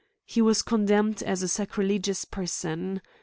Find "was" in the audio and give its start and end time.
0.41-0.63